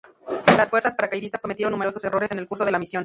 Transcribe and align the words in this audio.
Las 0.57 0.71
fuerzas 0.71 0.95
paracaidistas 0.95 1.43
cometieron 1.43 1.69
numerosos 1.69 2.03
errores 2.03 2.31
en 2.31 2.39
el 2.39 2.47
curso 2.47 2.65
de 2.65 2.71
la 2.71 2.79
misión. 2.79 2.99